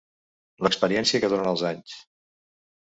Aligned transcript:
L'experiència 0.67 1.23
que 1.25 1.31
donen 1.37 1.53
els 1.55 1.67
anys. 1.73 2.03